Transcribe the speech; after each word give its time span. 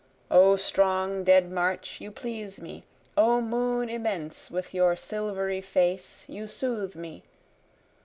O 0.31 0.55
strong 0.55 1.23
dead 1.23 1.51
march 1.51 2.01
you 2.01 2.09
please 2.09 2.59
me! 2.59 2.85
O 3.15 3.39
moon 3.39 3.87
immense 3.87 4.49
with 4.49 4.73
your 4.73 4.95
silvery 4.95 5.61
face 5.61 6.25
you 6.27 6.47
soothe 6.47 6.95
me! 6.95 7.21